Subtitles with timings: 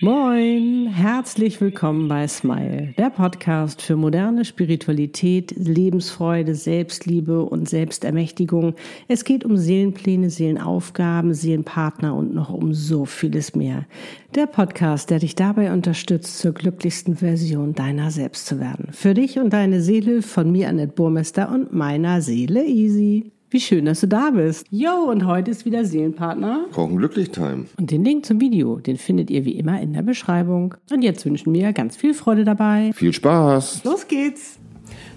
[0.00, 8.74] Moin, herzlich willkommen bei Smile, der Podcast für moderne Spiritualität, Lebensfreude, Selbstliebe und Selbstermächtigung.
[9.08, 13.86] Es geht um Seelenpläne, Seelenaufgaben, Seelenpartner und noch um so vieles mehr.
[14.34, 18.88] Der Podcast, der dich dabei unterstützt, zur glücklichsten Version deiner selbst zu werden.
[18.92, 23.32] Für dich und deine Seele von mir, Annette Burmester und meiner Seele Easy.
[23.48, 24.66] Wie schön, dass du da bist.
[24.70, 26.66] Jo, und heute ist wieder Seelenpartner.
[26.72, 27.66] Kochen glücklich Time.
[27.78, 30.74] Und den Link zum Video, den findet ihr wie immer in der Beschreibung.
[30.90, 32.90] Und jetzt wünschen wir ganz viel Freude dabei.
[32.92, 33.84] Viel Spaß.
[33.84, 34.58] Los geht's.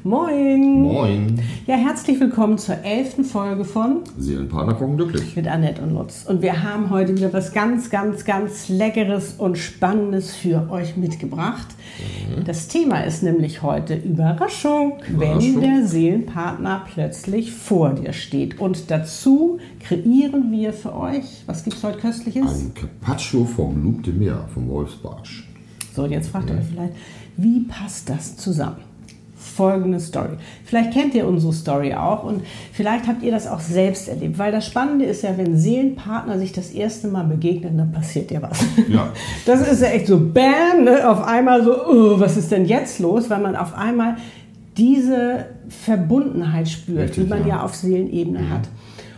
[0.03, 0.81] Moin.
[0.81, 1.41] Moin.
[1.67, 5.35] Ja, herzlich willkommen zur elften Folge von Seelenpartner kochen glücklich.
[5.35, 6.23] mit Annette und Lutz.
[6.25, 11.67] Und wir haben heute wieder was ganz, ganz, ganz Leckeres und Spannendes für euch mitgebracht.
[12.45, 15.61] Das Thema ist nämlich heute Überraschung, wenn Überraschung.
[15.61, 18.57] der Seelenpartner plötzlich vor dir steht.
[18.57, 22.61] Und dazu kreieren wir für euch, was gibt's heute Köstliches?
[22.61, 25.45] Ein Carpaccio vom Loup de Meer, vom Wolfsbarsch.
[25.93, 26.93] So, und jetzt fragt ihr euch vielleicht,
[27.35, 28.77] wie passt das zusammen?
[29.59, 30.37] Folgende Story.
[30.63, 34.53] Vielleicht kennt ihr unsere Story auch und vielleicht habt ihr das auch selbst erlebt, weil
[34.53, 38.63] das Spannende ist ja, wenn Seelenpartner sich das erste Mal begegnen, dann passiert ja was.
[38.87, 39.09] Ja.
[39.45, 42.99] Das ist ja echt so, bam, ne, auf einmal so, oh, was ist denn jetzt
[42.99, 44.15] los, weil man auf einmal
[44.77, 47.63] diese Verbundenheit spürt, Richtig, die man ja, ja.
[47.63, 48.69] auf Seelenebene hat.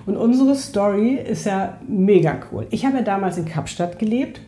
[0.08, 2.66] Und unsere Story ist ja mega cool.
[2.72, 4.42] Ich habe ja damals in Kapstadt gelebt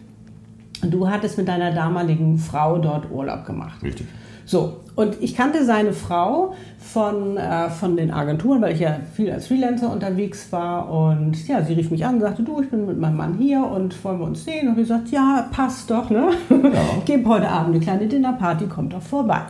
[0.81, 3.83] und du hattest mit deiner damaligen Frau dort Urlaub gemacht.
[3.83, 4.07] Richtig.
[4.45, 9.31] So, und ich kannte seine Frau von, äh, von den Agenturen, weil ich ja viel
[9.31, 10.91] als Freelancer unterwegs war.
[10.91, 13.63] Und ja, sie rief mich an und sagte, du, ich bin mit meinem Mann hier
[13.65, 14.67] und wollen wir uns sehen?
[14.67, 16.29] Und ich gesagt, ja, passt doch, ne?
[16.99, 19.41] Ich gebe heute Abend eine kleine Dinnerparty, kommt doch vorbei.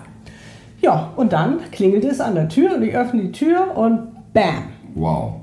[0.82, 4.00] Ja, und dann klingelte es an der Tür und ich öffne die Tür und
[4.34, 4.64] bam!
[4.96, 5.34] Wow.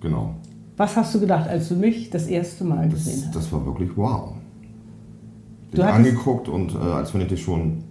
[0.00, 0.34] Genau.
[0.76, 3.36] Was hast du gedacht, als du mich das erste Mal gesehen Das, hast?
[3.36, 4.32] das war wirklich wow.
[5.70, 7.83] Du Dich hattest- angeguckt und äh, als wenn ich dich schon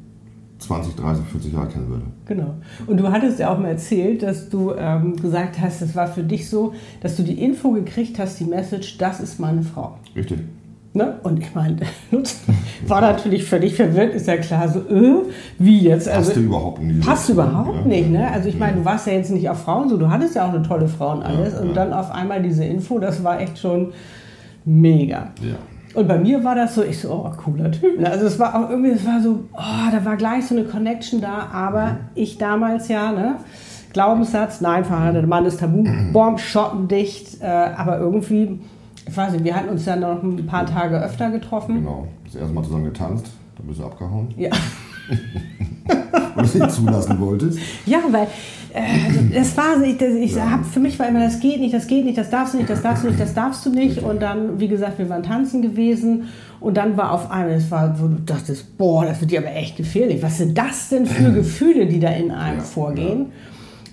[0.64, 2.03] 20, 30, 40 Jahre kennen würde.
[2.25, 2.56] Genau.
[2.88, 6.24] Und du hattest ja auch mal erzählt, dass du ähm, gesagt hast, es war für
[6.24, 9.97] dich so, dass du die Info gekriegt hast, die Message, das ist meine Frau.
[10.16, 10.40] Richtig.
[10.96, 11.16] Ne?
[11.23, 11.78] Und ich meine,
[12.88, 15.23] war natürlich völlig verwirrt, ist ja klar, so, äh,
[15.57, 16.07] wie jetzt?
[16.07, 17.85] Also, Passte überhaupt diese Passt überhaupt ja.
[17.85, 18.29] nicht, ne?
[18.31, 20.53] Also ich meine, du warst ja jetzt nicht auf Frauen so, du hattest ja auch
[20.53, 21.53] eine tolle Frau und alles.
[21.56, 23.91] Ja, und dann auf einmal diese Info, das war echt schon
[24.66, 25.31] mega.
[25.41, 25.56] Ja.
[25.93, 27.99] Und bei mir war das so, ich so, oh, cooler Typ.
[27.99, 28.09] ne?
[28.09, 31.21] Also es war auch irgendwie, es war so, oh, da war gleich so eine Connection
[31.21, 33.35] da, aber ich damals ja, ne?
[33.93, 38.59] Glaubenssatz, nein, verheirateter Mann ist tabu, Bomb, schottendicht, äh, aber irgendwie,
[39.07, 41.75] ich weiß nicht, wir hatten uns dann noch ein paar Tage öfter getroffen.
[41.75, 42.07] Genau.
[42.25, 44.33] Das erste Mal zusammen getanzt, dann bist du abgehauen.
[44.35, 44.49] Ja.
[46.36, 47.59] Weil du nicht zulassen wolltest.
[47.86, 48.28] Ja, weil
[48.74, 52.06] äh, das war, ich, ich hab, für mich war immer, das geht nicht, das geht
[52.06, 54.00] nicht, das darfst du nicht, das darfst du nicht, das darfst du nicht.
[54.00, 56.24] Und dann, wie gesagt, wir waren tanzen gewesen
[56.59, 59.56] und dann war auf einmal, es war, wo du dachtest, boah, das wird dir aber
[59.56, 60.24] echt gefährlich.
[60.24, 63.28] Was sind das denn für Gefühle, die da in einem Ja, vorgehen?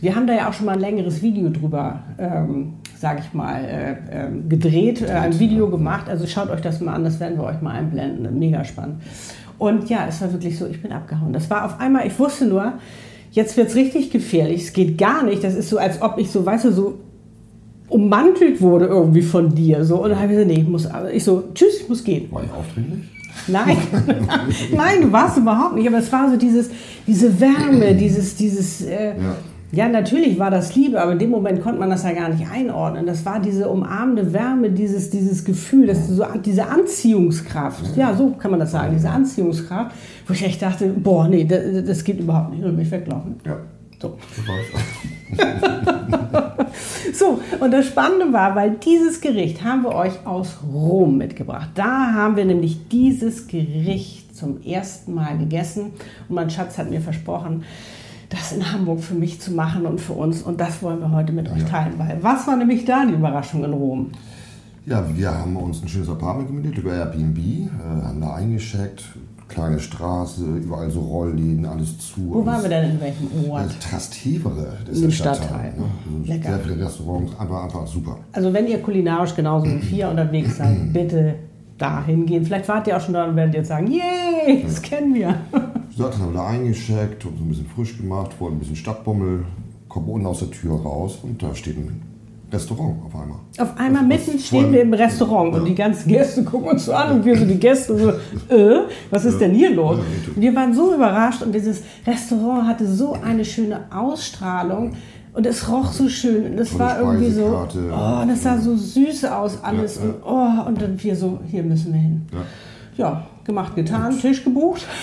[0.01, 3.63] Wir haben da ja auch schon mal ein längeres Video drüber, ähm, sage ich mal,
[3.63, 6.09] äh, ähm, gedreht, äh, ein Video gemacht.
[6.09, 8.39] Also schaut euch das mal an, das werden wir euch mal einblenden.
[8.39, 9.03] Mega spannend.
[9.61, 11.35] Und ja, es war wirklich so, ich bin abgehauen.
[11.35, 12.73] Das war auf einmal, ich wusste nur,
[13.31, 14.63] jetzt wird es richtig gefährlich.
[14.63, 15.45] Es geht gar nicht.
[15.45, 16.99] Das ist so, als ob ich so, weißt du, so
[17.91, 19.85] ummantelt wurde irgendwie von dir.
[19.85, 20.03] So.
[20.03, 22.33] Und dann habe ich gesagt, nee, ich muss, ich so, tschüss, ich muss gehen.
[22.33, 23.05] War ich aufdringlich?
[23.49, 23.77] Nein,
[24.75, 25.87] nein, du warst überhaupt nicht.
[25.87, 26.71] Aber es war so dieses,
[27.07, 28.81] diese Wärme, dieses, dieses.
[28.81, 29.37] Äh, ja.
[29.73, 29.89] Ja.
[29.89, 33.07] natürlich war das Liebe, aber in dem Moment konnte man das ja gar nicht einordnen.
[33.07, 37.97] Das war diese umarmende Wärme, dieses, dieses Gefühl, dass du so, diese Anziehungskraft.
[37.97, 39.95] Ja, so kann man das sagen, diese Anziehungskraft,
[40.27, 43.37] wo ich echt dachte, boah, nee, das, das geht überhaupt nicht, ich will mich weglaufen.
[43.45, 43.57] Ja.
[44.01, 44.19] So.
[47.13, 51.71] So, und das Spannende war, weil dieses Gericht haben wir euch aus Rom mitgebracht.
[51.75, 55.93] Da haben wir nämlich dieses Gericht zum ersten Mal gegessen.
[56.29, 57.65] Und mein Schatz hat mir versprochen,
[58.31, 60.43] das in Hamburg für mich zu machen und für uns.
[60.43, 61.69] Und das wollen wir heute mit euch Ja.
[61.69, 61.95] teilen.
[61.99, 64.07] Weil was war nämlich da die Überraschung in Rom?
[64.87, 67.69] Ja, wir haben uns ein schönes Apartment gemietet über Airbnb, äh,
[68.03, 69.05] haben da eingecheckt,
[69.49, 72.21] kleine Straße, überall so Rollläden, alles zu.
[72.33, 73.67] Wo waren wir denn in welchem Ort?
[73.67, 75.75] Äh, Trastevere, das ist der Stadtteil.
[75.77, 75.85] Ne?
[76.07, 76.49] Also Lecker.
[76.49, 78.17] Sehr viele Restaurants, aber einfach super.
[78.33, 81.35] Also wenn ihr kulinarisch genauso wie wir unterwegs seid, bitte
[81.79, 82.45] dahin gehen.
[82.45, 85.35] Vielleicht wart ihr auch schon da und werdet jetzt sagen, yay, das kennen wir.
[86.01, 89.45] Gesagt, haben wir da eingecheckt und so ein bisschen frisch gemacht, wollten ein bisschen Stadtbummel,
[89.89, 92.01] kommen unten aus der Tür raus und da steht ein
[92.51, 93.39] Restaurant auf einmal.
[93.59, 96.93] Auf einmal Was- mitten stehen wir im Restaurant und die ganzen Gäste gucken uns so
[96.95, 98.09] an und wir so die Gäste so,
[98.55, 98.81] äh,
[99.11, 99.99] was ist denn hier los?
[99.99, 100.33] Ja.
[100.35, 104.93] Und wir waren so überrascht und dieses Restaurant hatte so eine schöne Ausstrahlung
[105.35, 107.45] und es roch so schön und es war irgendwie so,
[107.93, 110.11] oh, es sah so süß aus alles Ja, ja.
[110.11, 112.23] und oh, und dann wir so, hier müssen wir hin.
[112.97, 113.05] Ja.
[113.05, 114.87] ja, gemacht, getan, Tisch gebucht.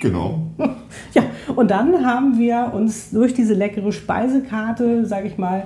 [0.00, 0.40] Genau.
[1.14, 1.22] Ja,
[1.54, 5.64] und dann haben wir uns durch diese leckere Speisekarte, sage ich mal,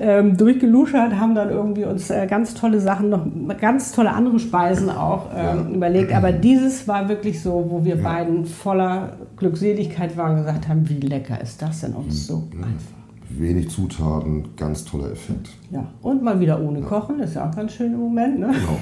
[0.00, 3.26] ähm, durchgeluschert, haben dann irgendwie uns äh, ganz tolle Sachen, noch
[3.58, 5.76] ganz tolle andere Speisen auch ähm, Ja.
[5.76, 6.12] überlegt.
[6.14, 11.00] Aber dieses war wirklich so, wo wir beiden voller Glückseligkeit waren und gesagt haben, wie
[11.00, 12.96] lecker ist das denn und so einfach.
[13.28, 15.50] Wenig Zutaten, ganz toller Effekt.
[15.70, 18.38] Ja, und mal wieder ohne Kochen, ist ja auch ganz schön im Moment.
[18.38, 18.46] Ne?
[18.48, 18.78] Genau.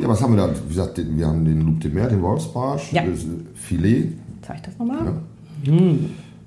[0.00, 0.54] Ja, was haben wir da?
[0.64, 3.02] Wie gesagt, wir haben den Loup de Mer, den Wolfsbarsch, Ja.
[3.04, 4.12] das Filet.
[4.42, 5.04] Zeig das nochmal.
[5.64, 5.72] Ja.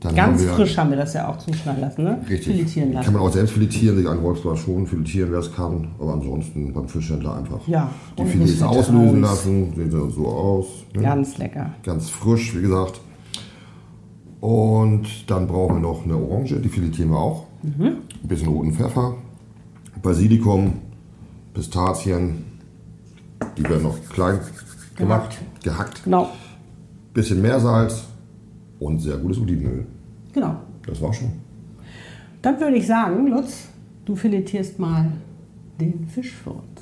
[0.02, 2.20] Dann Ganz haben wir, frisch haben wir das ja auch zuschneiden lassen, ne?
[2.30, 2.54] Richtig.
[2.56, 3.06] Filetieren lassen.
[3.06, 5.88] Kann man auch selbst filetieren, sich einen Wolfsbarsch schon filetieren, wer es kann.
[6.00, 9.32] Aber ansonsten beim Fischhändler einfach Ja, die und Filets auslösen Eis.
[9.32, 9.74] lassen.
[9.76, 10.66] Sieht ja so aus.
[10.94, 11.02] Ne?
[11.02, 11.72] Ganz lecker.
[11.84, 13.00] Ganz frisch, wie gesagt.
[14.42, 17.46] Und dann brauchen wir noch eine Orange, die filetieren wir auch.
[17.64, 17.84] Mhm.
[17.86, 19.16] Ein bisschen roten Pfeffer,
[20.04, 20.74] Basilikum,
[21.54, 22.44] Pistazien.
[23.58, 24.40] Die werden noch klein
[24.96, 26.04] gemacht, gehackt.
[26.04, 26.30] Genau,
[27.14, 28.04] Bisschen Meersalz
[28.80, 29.86] und sehr gutes Olivenöl.
[30.34, 30.58] genau.
[30.86, 31.32] Das war schon.
[32.42, 33.70] Dann würde ich sagen, Lutz,
[34.06, 35.12] du filetierst mal
[35.80, 36.82] den Fisch für uns.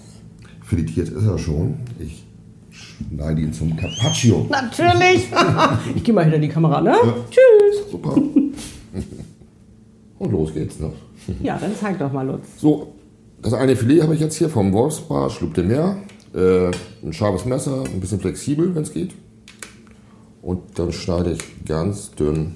[0.64, 1.76] Filetiert ist er schon.
[2.00, 2.26] Ich
[2.70, 4.46] schneide ihn zum Carpaccio.
[4.50, 5.30] Natürlich!
[5.96, 6.96] ich gehe mal hinter die Kamera, ne?
[7.30, 7.92] Tschüss!
[7.92, 8.16] Super.
[10.20, 10.80] Und los geht's.
[10.80, 10.92] Ne?
[11.42, 12.60] Ja, dann zeig doch mal, Lutz.
[12.60, 12.94] So,
[13.42, 15.98] das eine Filet habe ich jetzt hier vom Wolfsbarsch Loup de Mer.
[16.34, 16.72] Äh,
[17.04, 19.14] ein scharfes Messer, ein bisschen flexibel, wenn es geht.
[20.42, 22.56] Und dann schneide ich ganz dünn.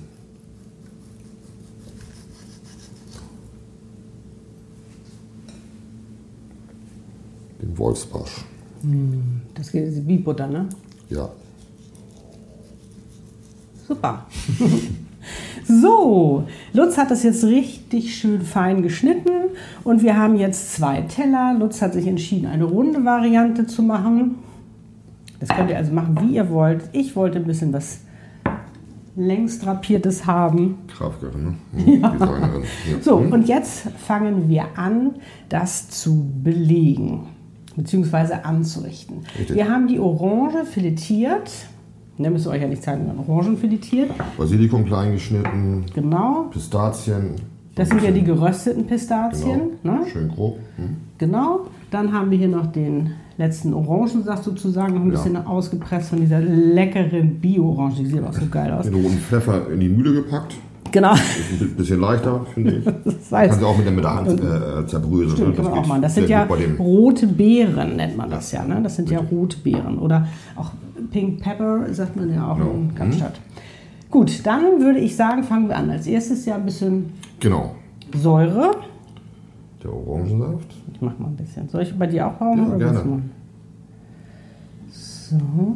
[7.61, 8.45] Den Wolfsbarsch.
[9.53, 10.67] Das geht wie Butter, ne?
[11.09, 11.29] Ja.
[13.87, 14.27] Super.
[15.67, 19.31] So, Lutz hat das jetzt richtig schön fein geschnitten
[19.83, 21.55] und wir haben jetzt zwei Teller.
[21.59, 24.35] Lutz hat sich entschieden, eine runde Variante zu machen.
[25.39, 26.83] Das könnt ihr also machen, wie ihr wollt.
[26.93, 27.99] Ich wollte ein bisschen was
[29.17, 30.77] längs drapiertes haben.
[30.87, 31.55] Kraftgerin, ne?
[31.85, 32.63] Hm, Designerin.
[32.89, 33.01] Ja.
[33.01, 35.15] So, und jetzt fangen wir an,
[35.49, 37.27] das zu belegen,
[37.75, 39.25] beziehungsweise anzurichten.
[39.37, 39.55] Richtig.
[39.55, 41.51] Wir haben die Orange filetiert.
[42.19, 44.09] Ne, müsst ihr euch ja nicht zeigen, sondern Orangen filetiert.
[44.37, 46.47] Basilikum klein geschnitten, Genau.
[46.51, 47.35] Pistazien.
[47.75, 49.61] Das sind ja die gerösteten Pistazien.
[49.83, 49.97] Genau.
[49.99, 50.07] Ne?
[50.11, 50.57] Schön grob.
[50.77, 50.97] Hm.
[51.19, 51.59] Genau.
[51.91, 55.17] Dann haben wir hier noch den letzten Orangensaft sozusagen, noch ein Ja.
[55.21, 57.97] bisschen ausgepresst von dieser leckeren Bio-Orange.
[57.99, 58.85] Die sieht auch so geil aus.
[58.85, 60.55] Den roten Pfeffer in die Mühle gepackt.
[60.91, 61.13] Genau.
[61.13, 62.85] Ist ein bisschen leichter, finde ich.
[63.05, 65.31] Das heißt, Kann sie auch mit der, mit der Hand äh, zerbröseln.
[65.31, 65.55] Stimmt, ne?
[65.55, 66.01] kann man auch machen.
[66.01, 66.47] Das sind ja
[66.79, 68.63] rote Beeren, nennt man das ja.
[68.63, 68.79] Ne?
[68.81, 69.99] Das sind ja rote Beeren.
[69.99, 70.71] Oder auch
[71.11, 72.71] Pink Pepper, sagt man ja auch Genau.
[72.71, 73.39] in Kapstadt.
[74.09, 75.89] Gut, dann würde ich sagen, fangen wir an.
[75.89, 77.75] Als erstes ja ein bisschen Genau.
[78.15, 78.71] Säure.
[79.83, 80.75] Der Orangensaft.
[80.93, 81.67] Ich mach mal ein bisschen.
[81.69, 82.57] Soll ich bei dir auch hauen?
[82.57, 83.03] Ja, oder gerne.
[83.03, 83.21] mal?
[84.89, 85.75] So.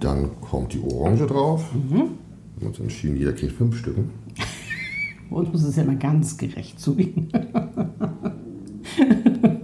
[0.00, 1.64] Dann kommt die Orange drauf.
[1.74, 1.90] Mhm.
[1.90, 2.00] Wir
[2.60, 4.10] haben uns entschieden, jeder kriegt fünf Stücken.
[5.30, 7.28] Bei uns muss es ja immer ganz gerecht zugehen.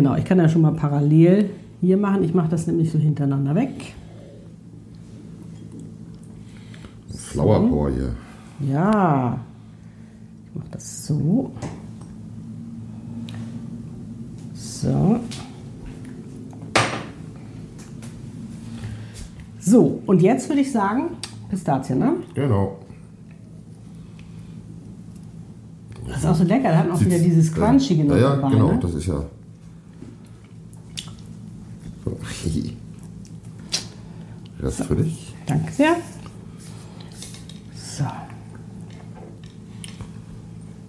[0.00, 1.50] genau, ich kann ja schon mal parallel
[1.82, 2.24] hier machen.
[2.24, 3.94] Ich mache das nämlich so hintereinander weg.
[7.14, 8.14] Flower Power hier.
[8.72, 9.38] Ja.
[10.46, 11.50] Ich mache das so.
[14.54, 15.20] So.
[19.58, 21.10] So, und jetzt würde ich sagen,
[21.50, 22.14] Pistazien, ne?
[22.34, 22.78] Genau.
[26.08, 28.36] Das ist auch so lecker, da hat man auch wieder dieses Crunchige noch ja, ja,
[28.36, 28.50] dabei.
[28.50, 28.78] genau, ne?
[28.80, 29.22] das ist ja.
[32.10, 32.18] So.
[34.60, 35.34] Das ist für dich.
[35.46, 35.96] Danke sehr.
[37.74, 38.04] So.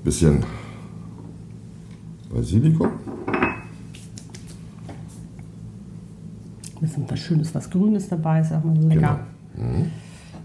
[0.03, 0.43] Bisschen
[2.33, 2.91] Basilikum.
[6.79, 9.19] Bisschen was Schönes, was Grünes dabei, ist auch mal so lecker.
[9.55, 9.85] Genau.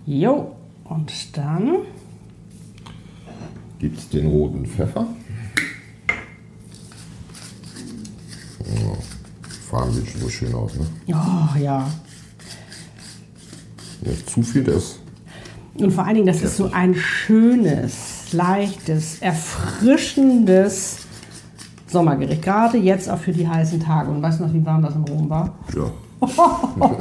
[0.05, 1.77] Jo, und dann
[3.79, 5.07] Gibt es den roten Pfeffer.
[8.61, 8.97] Oh,
[9.71, 10.87] Farben sieht schon so schön aus, ne?
[11.09, 11.89] Oh ja.
[14.03, 15.01] Nicht zu viel, das
[15.79, 20.99] Und vor allen Dingen, das ist so ein schönes, leichtes, erfrischendes
[21.89, 22.43] Sommergericht.
[22.43, 24.11] Gerade jetzt auch für die heißen Tage.
[24.11, 25.59] Und weißt du noch, wie warm das in Rom war?
[25.75, 25.91] ja.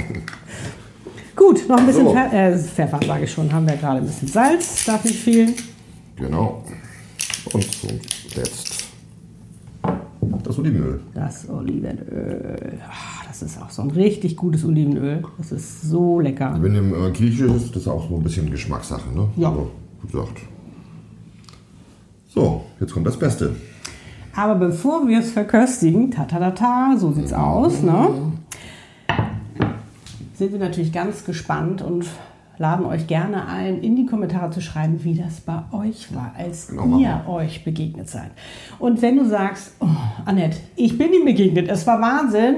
[1.35, 2.13] Gut, noch ein bisschen So.
[2.13, 3.51] Pfe äh, Pfeffer, sage ich schon.
[3.51, 5.53] Haben wir gerade ein bisschen Salz, darf nicht fehlen.
[6.15, 6.63] Genau.
[7.51, 8.84] Und zuletzt
[10.45, 10.99] das Olivenöl.
[11.13, 12.79] Das Olivenöl.
[12.87, 15.23] Ah, Das ist auch so ein richtig gutes Olivenöl.
[15.37, 16.55] Das ist so lecker.
[16.61, 19.27] Wenn im äh, Griechisch ist, das ist auch so ein bisschen Geschmackssache, ne?
[19.35, 19.49] Ja.
[19.49, 19.71] Also,
[20.03, 20.39] wie gesagt.
[22.27, 23.55] So, jetzt kommt das Beste.
[24.35, 28.09] Aber bevor wir es verköstigen, ta ta ta ta, so sieht's aus, ne?
[30.33, 32.05] Sind wir natürlich ganz gespannt und
[32.57, 36.67] laden euch gerne ein, in die Kommentare zu schreiben, wie das bei euch war, als
[36.67, 38.31] Genau, ihr euch begegnet seid.
[38.79, 39.87] Und wenn du sagst, oh,
[40.25, 42.57] Annette, ich bin ihm begegnet, es war Wahnsinn,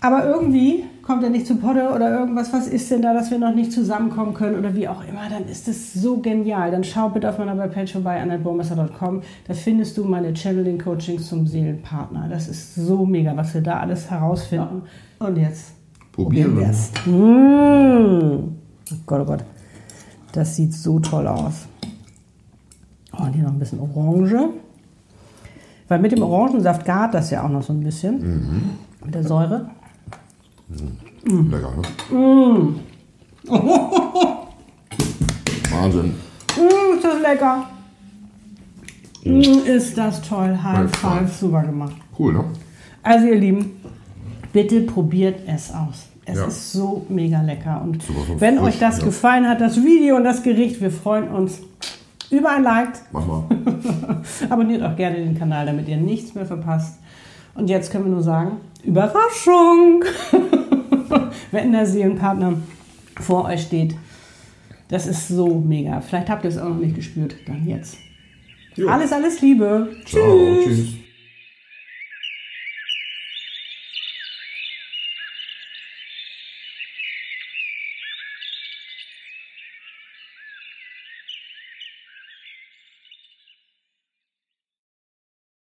[0.00, 3.38] aber irgendwie kommt er nicht zu Potte oder irgendwas, was ist denn da, dass wir
[3.38, 6.70] noch nicht zusammenkommen können oder wie auch immer, dann ist es so genial.
[6.70, 12.28] Dann schau bitte auf meiner Page vorbei, annetteburmesser.com, da findest du meine Channeling-Coachings zum Seelenpartner.
[12.30, 14.82] Das ist so mega, was wir da alles herausfinden.
[15.18, 15.74] Und jetzt
[16.12, 16.58] Probieren.
[16.58, 16.92] wir es.
[17.06, 18.53] Mmh.
[18.92, 19.44] Oh Gott, oh Gott.
[20.32, 21.66] Das sieht so toll aus.
[23.12, 24.50] Oh, und hier noch ein bisschen Orange.
[25.88, 28.78] Weil mit dem Orangensaft gart das ja auch noch so ein bisschen.
[29.04, 29.70] Mit der Säure.
[31.24, 31.72] Lecker,
[32.10, 32.18] ne?
[32.18, 32.80] Mm.
[35.70, 36.14] Wahnsinn.
[36.56, 37.66] Mmh, ist das lecker.
[39.24, 40.58] Mmh, ist das toll.
[40.62, 40.90] High.
[41.38, 41.96] Super gemacht.
[42.18, 42.44] Cool, ne?
[43.02, 43.72] Also ihr Lieben,
[44.52, 46.08] bitte probiert es aus.
[46.26, 46.46] Es Ja.
[46.46, 47.82] ist so mega lecker.
[47.82, 48.02] Und
[48.40, 49.04] wenn frisch, euch das ja.
[49.04, 51.60] gefallen hat, das Video und das Gericht, wir freuen uns
[52.30, 52.92] über ein Like.
[53.12, 53.44] Mach mal.
[54.48, 56.98] Abonniert auch gerne den Kanal, damit ihr nichts mehr verpasst.
[57.54, 58.52] Und jetzt können wir nur sagen,
[58.82, 60.02] Überraschung!
[61.52, 62.54] wenn der Seelenpartner
[63.20, 63.94] vor euch steht,
[64.88, 66.00] das ist so mega.
[66.00, 67.96] Vielleicht habt ihr es auch noch nicht gespürt, dann jetzt.
[68.76, 68.88] Jo.
[68.88, 69.88] Alles, alles Liebe.
[70.04, 71.03] Ciao, tschüss.